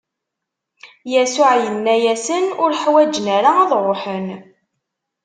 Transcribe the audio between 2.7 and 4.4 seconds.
ḥwaǧen ara ad ṛuḥen.